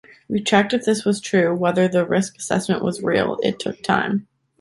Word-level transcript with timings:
We 0.27 0.41
checked 0.41 0.73
if 0.73 0.83
this 0.83 1.05
was 1.05 1.21
true, 1.21 1.53
whether 1.53 1.87
the 1.87 2.07
risk 2.07 2.35
assessment 2.39 2.83
was 2.83 3.03
real- 3.03 3.37
it 3.43 3.59
took 3.59 3.83
time. 3.83 4.25